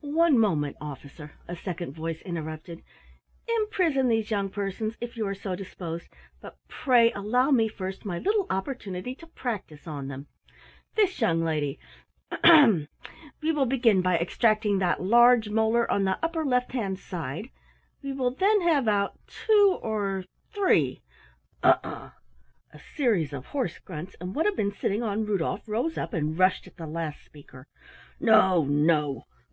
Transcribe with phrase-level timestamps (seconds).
[0.00, 2.82] "One moment, Officer," a second voice interrupted.
[3.48, 6.08] "Imprison these young persons, if you are so disposed,
[6.40, 10.26] but pray allow me first my little opportunity to practise on them.
[10.94, 11.78] This young lady
[12.30, 12.88] ahem!
[13.40, 17.48] We will begin by extracting that large molar on the upper left hand side,
[18.02, 21.00] we will then have out two or three"
[21.64, 22.12] "Ugh ugh!"
[22.72, 26.38] A series of hoarse grunts, and what had been sitting on Rudolf rose up and
[26.38, 27.66] rushed at the last speaker.
[28.20, 29.24] "No, no!